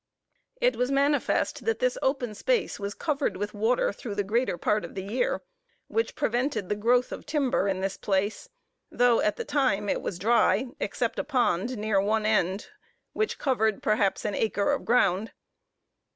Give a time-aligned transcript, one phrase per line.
[0.59, 4.83] It was manifest that this open space was covered with water through the greater part
[4.83, 5.43] of the year,
[5.89, 8.49] which prevented the growth of timber in this place;
[8.89, 12.69] though at the time it was dry, except a pond near one end,
[13.13, 15.33] which covered, perhaps, an acre of ground.